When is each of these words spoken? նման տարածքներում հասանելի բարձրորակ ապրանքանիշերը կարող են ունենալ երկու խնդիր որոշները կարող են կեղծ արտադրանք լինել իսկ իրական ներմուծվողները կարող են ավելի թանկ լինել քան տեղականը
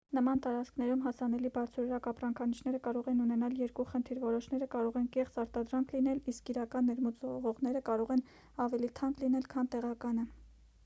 նման 0.17 0.39
տարածքներում 0.43 1.01
հասանելի 1.07 1.49
բարձրորակ 1.55 2.07
ապրանքանիշերը 2.11 2.79
կարող 2.87 3.09
են 3.11 3.19
ունենալ 3.25 3.59
երկու 3.63 3.85
խնդիր 3.89 4.21
որոշները 4.23 4.67
կարող 4.75 4.97
են 5.01 5.05
կեղծ 5.17 5.37
արտադրանք 5.43 5.93
լինել 5.97 6.21
իսկ 6.33 6.49
իրական 6.53 6.89
ներմուծվողները 6.93 7.83
կարող 7.91 8.15
են 8.17 8.25
ավելի 8.67 8.89
թանկ 9.01 9.21
լինել 9.25 9.45
քան 9.55 9.71
տեղականը 9.77 10.27